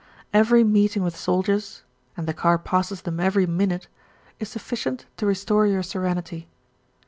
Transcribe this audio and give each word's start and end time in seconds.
Every 0.33 0.63
meeting 0.63 1.03
with 1.03 1.15
soldiers 1.15 1.83
and 2.17 2.25
the 2.27 2.33
car 2.33 2.57
passes 2.57 3.03
them 3.03 3.19
every 3.19 3.45
minute 3.45 3.87
is 4.39 4.49
sufficient 4.49 5.05
to 5.17 5.27
restore 5.27 5.67
your 5.67 5.83
serenity. 5.83 6.49